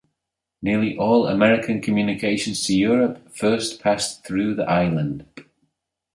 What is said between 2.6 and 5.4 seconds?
to Europe first passed through the island.